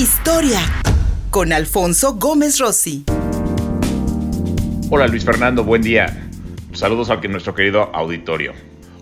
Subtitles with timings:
[0.00, 0.60] Historia
[1.30, 3.04] con Alfonso Gómez Rossi.
[4.88, 6.26] Hola Luis Fernando, buen día.
[6.72, 8.54] Saludos a nuestro querido auditorio.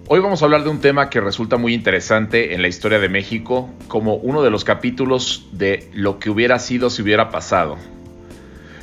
[0.09, 3.09] Hoy vamos a hablar de un tema que resulta muy interesante en la historia de
[3.09, 7.79] México como uno de los capítulos de lo que hubiera sido si hubiera pasado.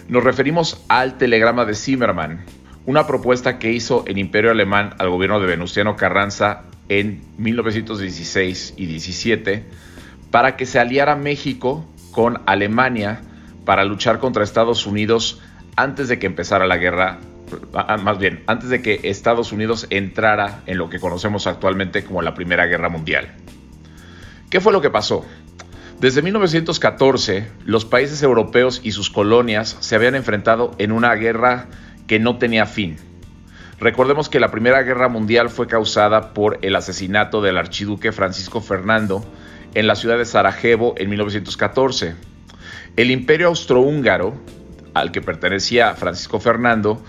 [0.07, 2.45] Nos referimos al telegrama de Zimmermann,
[2.85, 8.85] una propuesta que hizo el Imperio Alemán al gobierno de Venustiano Carranza en 1916 y
[8.85, 9.65] 17
[10.31, 11.85] para que se aliara México
[12.15, 13.19] con Alemania
[13.65, 15.41] para luchar contra Estados Unidos
[15.75, 17.19] antes de que empezara la guerra,
[17.73, 22.21] ah, más bien, antes de que Estados Unidos entrara en lo que conocemos actualmente como
[22.21, 23.33] la Primera Guerra Mundial.
[24.49, 25.25] ¿Qué fue lo que pasó?
[25.99, 31.65] Desde 1914, los países europeos y sus colonias se habían enfrentado en una guerra
[32.07, 32.95] que no tenía fin.
[33.77, 39.25] Recordemos que la Primera Guerra Mundial fue causada por el asesinato del archiduque Francisco Fernando
[39.75, 42.15] en la ciudad de Sarajevo en 1914.
[42.97, 44.33] El imperio austrohúngaro
[44.95, 47.03] al que pertenecía Francisco Fernando,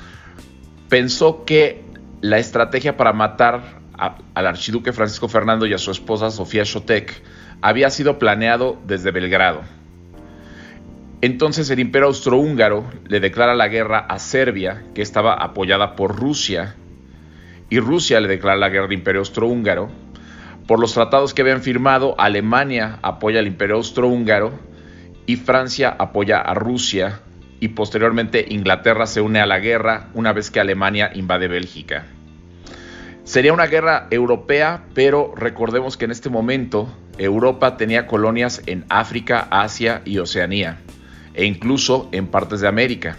[0.88, 1.84] pensó que
[2.20, 7.22] la estrategia para matar al archiduque Francisco Fernando y a su esposa Sofía Shotek
[7.62, 9.62] había sido planeado desde Belgrado.
[11.22, 16.74] Entonces el imperio austrohúngaro le declara la guerra a Serbia, que estaba apoyada por Rusia,
[17.70, 19.90] y Rusia le declara la guerra al imperio austrohúngaro.
[20.66, 24.52] Por los tratados que habían firmado, Alemania apoya al imperio austrohúngaro
[25.24, 27.20] y Francia apoya a Rusia
[27.60, 32.06] y posteriormente Inglaterra se une a la guerra una vez que Alemania invade Bélgica.
[33.22, 39.46] Sería una guerra europea, pero recordemos que en este momento Europa tenía colonias en África,
[39.50, 40.78] Asia y Oceanía,
[41.34, 43.16] e incluso en partes de América.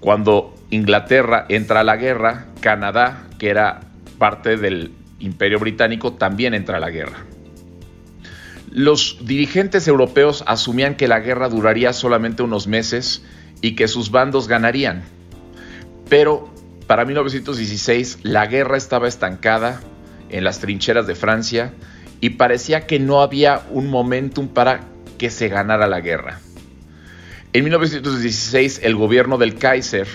[0.00, 3.80] Cuando Inglaterra entra a la guerra, Canadá, que era
[4.18, 4.92] parte del
[5.24, 7.24] imperio británico, también entra a la guerra.
[8.70, 13.22] Los dirigentes europeos asumían que la guerra duraría solamente unos meses
[13.60, 15.04] y que sus bandos ganarían.
[16.08, 16.52] Pero
[16.86, 19.80] para 1916 la guerra estaba estancada
[20.28, 21.72] en las trincheras de Francia
[22.20, 24.80] y parecía que no había un momentum para
[25.18, 26.40] que se ganara la guerra.
[27.52, 30.08] En 1916 el gobierno del Kaiser,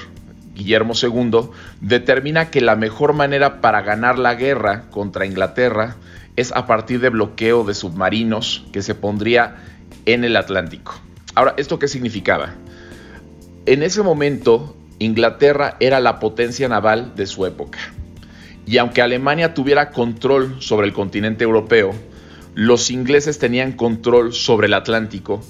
[0.59, 5.95] Guillermo II, determina que la mejor manera para ganar la guerra contra Inglaterra
[6.35, 9.55] es a partir de bloqueo de submarinos que se pondría
[10.05, 10.99] en el Atlántico.
[11.33, 12.55] Ahora, ¿esto qué significaba?
[13.65, 17.79] En ese momento, Inglaterra era la potencia naval de su época.
[18.65, 21.93] Y aunque Alemania tuviera control sobre el continente europeo,
[22.53, 25.41] los ingleses tenían control sobre el Atlántico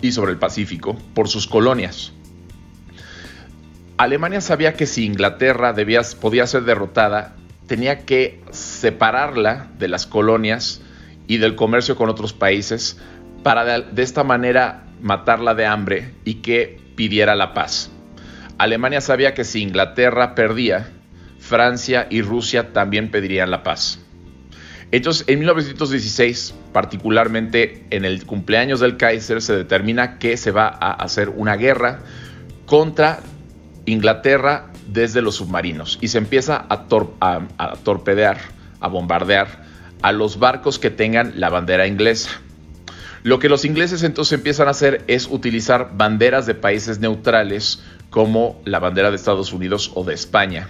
[0.00, 2.12] y sobre el Pacífico por sus colonias.
[4.02, 5.72] Alemania sabía que si Inglaterra
[6.20, 7.36] podía ser derrotada,
[7.68, 10.82] tenía que separarla de las colonias
[11.28, 12.98] y del comercio con otros países
[13.44, 17.92] para de, esta manera matarla de hambre y que pidiera la paz.
[18.58, 20.90] Alemania sabía que si Inglaterra perdía,
[21.38, 24.00] Francia y Rusia también pedirían la paz.
[24.90, 30.90] Entonces, en 1916, particularmente en el cumpleaños del Kaiser, se determina que se va a
[30.90, 32.00] hacer una guerra
[32.66, 33.20] contra
[33.86, 36.84] Inglaterra desde los submarinos y se empieza a,
[37.82, 38.38] torpedear,
[38.80, 39.64] a bombardear
[40.02, 42.30] a los barcos que tengan la bandera inglesa.
[43.22, 48.60] Lo que los ingleses entonces empiezan a hacer es utilizar banderas de países neutrales como
[48.64, 50.68] la bandera de Estados Unidos o de España.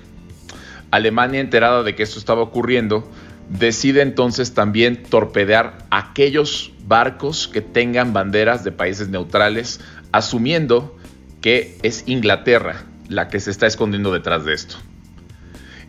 [0.91, 3.11] Alemania, enterada de que esto estaba ocurriendo,
[3.49, 9.81] decide entonces también torpedear aquellos barcos que tengan banderas de países neutrales,
[10.13, 10.95] asumiendo
[11.41, 14.77] que es Inglaterra la que se está escondiendo detrás de esto.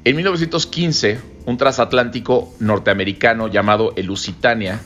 [0.06, 4.81] En 1915, un transatlántico norteamericano llamado el Lusitania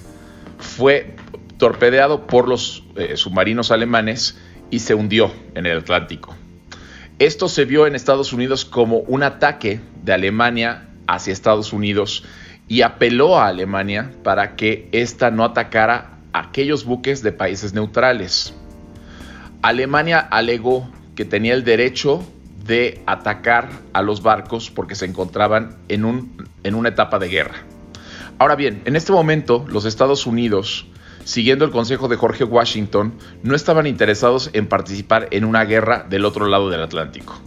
[0.59, 1.15] fue
[1.57, 4.37] torpedeado por los eh, submarinos alemanes
[4.69, 6.35] y se hundió en el Atlántico.
[7.19, 12.23] Esto se vio en Estados Unidos como un ataque de Alemania hacia Estados Unidos
[12.67, 18.53] y apeló a Alemania para que ésta no atacara aquellos buques de países neutrales.
[19.63, 22.23] Alemania alegó que tenía el derecho
[22.67, 27.55] de atacar a los barcos porque se encontraban en, un, en una etapa de guerra.
[28.37, 30.85] Ahora bien, en este momento los Estados Unidos,
[31.25, 36.23] siguiendo el consejo de Jorge Washington, no estaban interesados en participar en una guerra del
[36.23, 37.41] otro lado del Atlántico.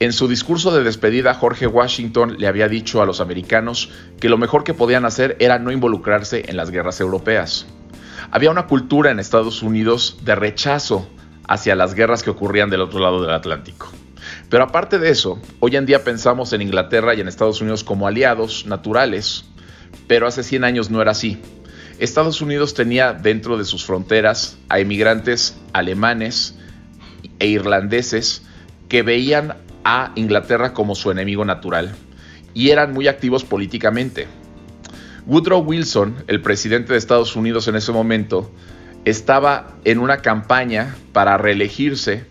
[0.00, 4.36] En su discurso de despedida, Jorge Washington le había dicho a los americanos que lo
[4.36, 7.66] mejor que podían hacer era no involucrarse en las guerras europeas.
[8.32, 11.08] Había una cultura en Estados Unidos de rechazo
[11.50, 13.90] hacia las guerras que ocurrían del otro lado del Atlántico.
[14.48, 18.06] Pero aparte de eso, hoy en día pensamos en Inglaterra y en Estados Unidos como
[18.06, 19.46] aliados naturales,
[20.06, 21.42] pero hace 100 años no era así.
[21.98, 26.54] Estados Unidos tenía dentro de sus fronteras a inmigrantes alemanes
[27.40, 28.42] e irlandeses
[28.88, 31.92] que veían a Inglaterra como su enemigo natural
[32.54, 34.28] y eran muy activos políticamente.
[35.26, 38.52] Woodrow Wilson, el presidente de Estados Unidos en ese momento,
[39.04, 42.26] estaba en una campaña para reelegirse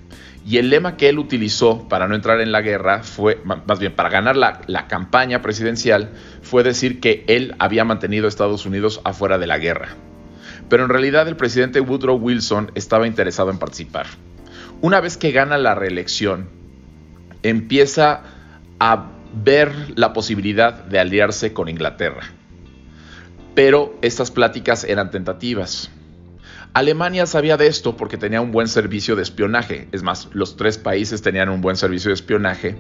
[0.45, 3.93] y el lema que él utilizó para no entrar en la guerra fue, más bien,
[3.93, 6.09] para ganar la, la, campaña presidencial,
[6.41, 9.89] fue decir que él había mantenido a Estados Unidos afuera de la guerra.
[10.69, 14.07] Pero en realidad el presidente Woodrow Wilson estaba interesado en participar.
[14.81, 16.49] Una vez que gana la reelección,
[17.43, 18.21] empieza
[18.79, 22.23] a ver la posibilidad de aliarse con Inglaterra.
[23.55, 25.91] Pero estas pláticas eran tentativas.
[26.73, 30.77] Alemania sabía de esto porque tenía un buen servicio de espionaje, es más, los tres
[30.77, 32.75] países tenían un buen servicio de espionaje,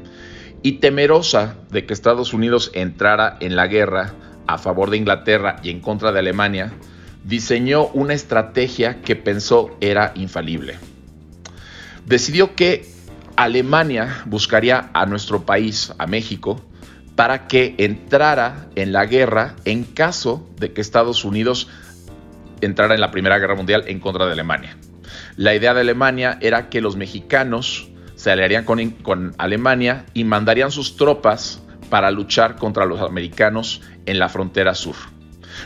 [0.61, 4.13] y temerosa de que Estados Unidos entrara en la guerra
[4.45, 6.71] a favor de Inglaterra y en contra de Alemania,
[7.23, 10.77] diseñó una estrategia que pensó era infalible.
[12.05, 12.91] Decidió que
[13.35, 16.61] Alemania buscaría a nuestro país, a México,
[17.15, 21.67] para que entrara en la guerra en caso de que Estados Unidos
[22.61, 24.77] entrara en la Primera Guerra Mundial en contra de Alemania.
[25.35, 30.71] La idea de Alemania era que los mexicanos se aliarían con, con Alemania y mandarían
[30.71, 34.95] sus tropas para luchar contra los americanos en la frontera sur.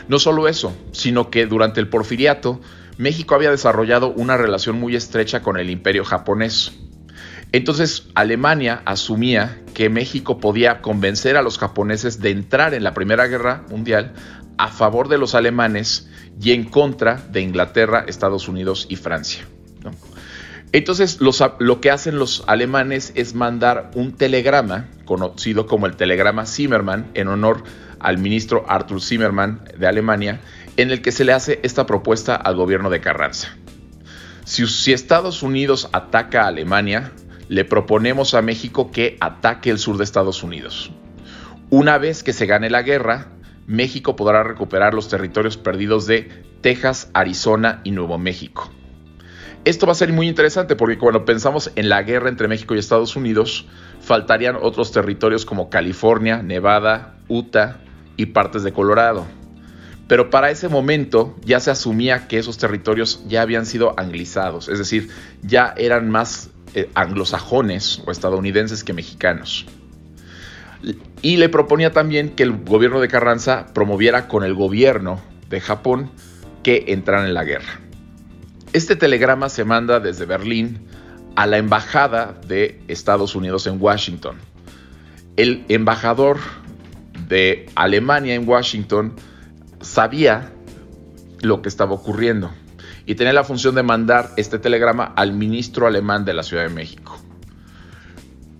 [0.08, 2.60] No solo eso, sino que durante el porfiriato,
[2.96, 6.72] México había desarrollado una relación muy estrecha con el imperio japonés.
[7.52, 13.26] Entonces Alemania asumía que México podía convencer a los japoneses de entrar en la Primera
[13.26, 14.12] Guerra Mundial
[14.58, 16.08] a favor de los alemanes
[16.40, 19.46] y en contra de Inglaterra, Estados Unidos y Francia.
[20.72, 27.10] Entonces lo que hacen los alemanes es mandar un telegrama, conocido como el telegrama Zimmermann,
[27.14, 27.62] en honor
[28.00, 30.40] al ministro Arthur Zimmermann de Alemania,
[30.76, 33.56] en el que se le hace esta propuesta al gobierno de Carranza.
[34.44, 37.12] Si, si Estados Unidos ataca a Alemania,
[37.48, 40.90] le proponemos a México que ataque el sur de Estados Unidos.
[41.70, 43.28] Una vez que se gane la guerra,
[43.66, 46.28] México podrá recuperar los territorios perdidos de
[46.60, 48.70] Texas, Arizona y Nuevo México.
[49.64, 52.78] Esto va a ser muy interesante porque cuando pensamos en la guerra entre México y
[52.78, 53.66] Estados Unidos,
[54.00, 57.78] faltarían otros territorios como California, Nevada, Utah
[58.18, 59.24] y partes de Colorado.
[60.06, 64.78] Pero para ese momento ya se asumía que esos territorios ya habían sido anglizados, es
[64.78, 65.08] decir,
[65.40, 69.64] ya eran más eh, anglosajones o estadounidenses que mexicanos
[71.24, 76.10] y le proponía también que el gobierno de Carranza promoviera con el gobierno de Japón
[76.62, 77.80] que entraran en la guerra.
[78.74, 80.86] Este telegrama se manda desde Berlín
[81.34, 84.36] a la embajada de Estados Unidos en Washington.
[85.36, 86.40] El embajador
[87.26, 89.14] de Alemania en Washington
[89.80, 90.52] sabía
[91.40, 92.50] lo que estaba ocurriendo
[93.06, 96.74] y tenía la función de mandar este telegrama al ministro alemán de la Ciudad de
[96.74, 97.18] México.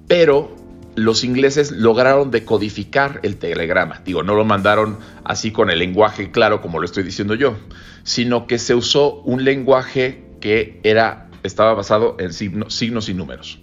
[0.09, 0.64] Pero
[0.97, 4.01] los ingleses lograron decodificar el telegrama.
[4.05, 7.57] Digo, no lo mandaron así con el lenguaje claro como lo estoy diciendo yo,
[8.03, 13.59] sino que se usó un lenguaje que era, estaba basado en signos y números.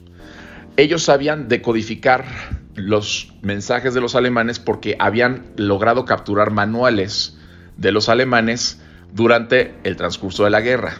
[0.77, 2.25] Ellos sabían decodificar
[2.75, 7.37] los mensajes de los alemanes porque habían logrado capturar manuales
[7.77, 8.81] de los alemanes
[9.13, 10.97] durante el transcurso de la guerra.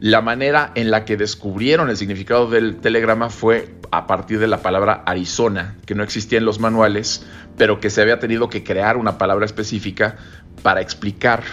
[0.00, 4.60] La manera en la que descubrieron el significado del telegrama fue a partir de la
[4.60, 7.24] palabra Arizona, que no existía en los manuales,
[7.56, 10.16] pero que se había tenido que crear una palabra específica
[10.62, 11.44] para explicar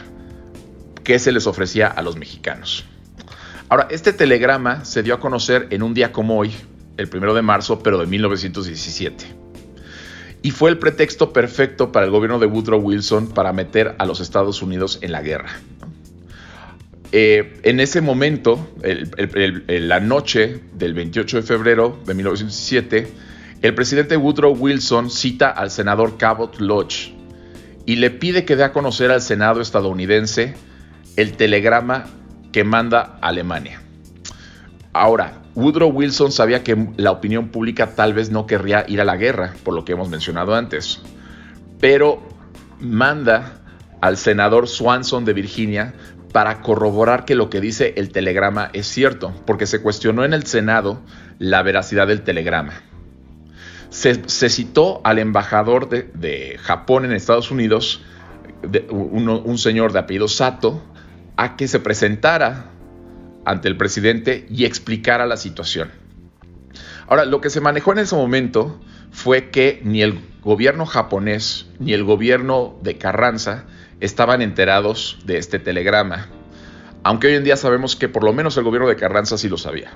[1.04, 2.86] qué se les ofrecía a los mexicanos.
[3.70, 6.54] Ahora, este telegrama se dio a conocer en un día como hoy,
[6.98, 9.26] el primero de marzo, pero de 1917.
[10.42, 14.20] Y fue el pretexto perfecto para el gobierno de Woodrow Wilson para meter a los
[14.20, 15.52] Estados Unidos en la guerra.
[17.12, 18.70] Eh, en ese momento,
[19.68, 23.08] la noche del 28 de febrero de 1917,
[23.62, 27.14] el presidente Woodrow Wilson cita al senador Cabot Lodge
[27.86, 30.56] y le pide que dé a conocer al Senado estadounidense
[31.18, 32.06] el telegrama
[32.54, 33.82] que manda Alemania.
[34.94, 39.18] Ahora, Woodrow Wilson sabía que la opinión pública tal vez no querría ir a la
[39.18, 41.02] guerra, por lo que hemos mencionado antes,
[41.80, 42.22] pero
[42.80, 43.62] manda
[44.00, 45.94] al senador Swanson de Virginia
[46.32, 50.46] para corroborar que lo que dice el telegrama es cierto, porque se cuestionó en el
[50.46, 51.02] Senado
[51.40, 52.74] la veracidad del telegrama.
[53.90, 54.16] Se,
[54.50, 58.02] citó al embajador de, Japón en Estados Unidos,
[58.90, 60.82] un, señor de apellido Sato,
[61.36, 62.68] a que se presentara
[63.44, 65.90] ante el presidente y explicara la situación.
[67.08, 68.80] Ahora, lo que se manejó en ese momento
[69.12, 73.66] fue que ni el gobierno japonés ni el gobierno de Carranza
[74.02, 76.28] estaban enterados de este telegrama,
[77.04, 79.58] aunque hoy en día sabemos que por lo menos el gobierno de Carranza sí lo
[79.58, 79.92] sabía.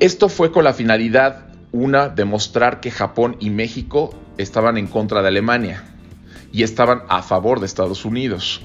[0.00, 5.28] Esto fue con la finalidad, una, demostrar que Japón y México estaban en contra de
[5.28, 5.84] Alemania
[6.52, 8.62] y estaban a favor de Estados Unidos.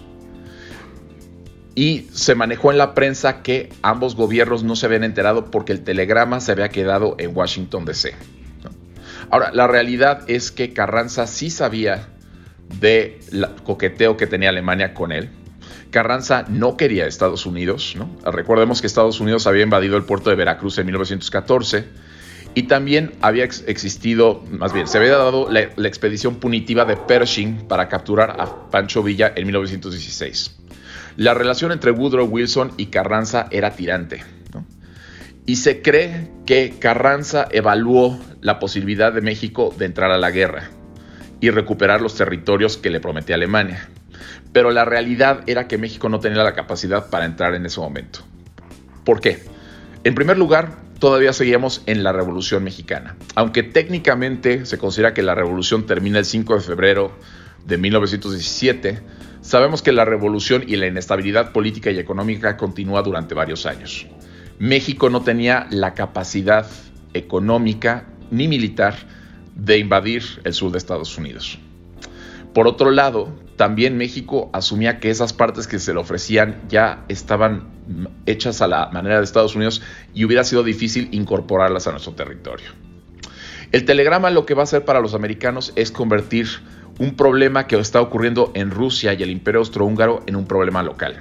[1.75, 5.83] Y se manejó en la prensa que ambos gobiernos no se habían enterado porque el
[5.83, 8.15] telegrama se había quedado en Washington, D.C.
[9.29, 12.07] Ahora, la realidad es que Carranza sí sabía
[12.79, 13.19] de
[13.63, 15.29] coqueteo que tenía Alemania con él.
[15.91, 18.09] Carranza no quería Estados Unidos, ¿no?
[18.29, 21.85] Recordemos que Estados Unidos había invadido el puerto de Veracruz en 1914
[22.55, 27.67] y también había existido, más bien, se había dado la, la expedición punitiva de Pershing
[27.67, 30.57] para capturar a Pancho Villa en 1916.
[31.17, 34.23] La relación entre Woodrow Wilson y Carranza era tirante.
[35.45, 40.69] Y se cree que Carranza evaluó la posibilidad de México de entrar a la guerra
[41.39, 43.89] y recuperar los territorios que le prometía Alemania.
[44.53, 48.19] Pero la realidad era que México no tenía la capacidad para entrar en ese momento.
[49.03, 49.43] ¿Por qué?
[50.03, 53.15] En primer lugar, todavía seguíamos en la Revolución Mexicana.
[53.35, 57.11] Aunque técnicamente se considera que la revolución termina el 5 de febrero
[57.65, 59.03] de 1917,
[59.47, 64.05] Sabemos que la revolución y la inestabilidad política y económica continúa durante varios años.
[64.59, 66.67] México no tenía la capacidad
[67.13, 68.95] económica ni militar
[69.57, 71.59] de invadir el sur de Estados Unidos.
[72.53, 77.67] Por otro lado, también México asumía que esas partes que se le ofrecían ya estaban
[78.25, 79.81] hechas a la manera de Estados Unidos
[80.13, 82.69] y hubiera sido difícil incorporarlas a nuestro territorio.
[83.71, 86.47] El telegrama lo que va a hacer para los americanos es convertir
[86.99, 91.19] un problema que está ocurriendo en Rusia y el imperio austrohúngaro en un problema local.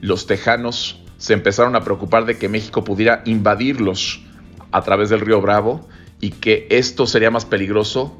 [0.00, 4.22] Los tejanos se empezaron a preocupar de que México pudiera invadirlos
[4.70, 5.88] a través del río Bravo
[6.20, 8.18] y que esto sería más peligroso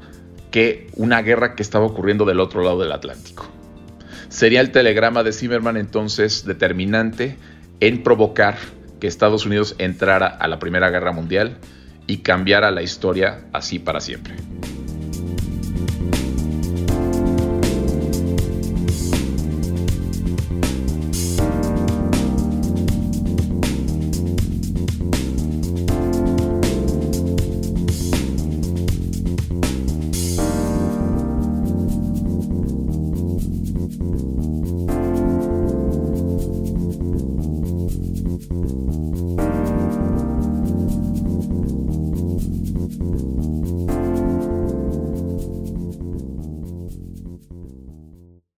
[0.51, 3.47] que una guerra que estaba ocurriendo del otro lado del Atlántico.
[4.29, 7.37] Sería el telegrama de Zimmerman entonces determinante
[7.79, 8.57] en provocar
[8.99, 11.57] que Estados Unidos entrara a la Primera Guerra Mundial
[12.07, 14.35] y cambiara la historia así para siempre.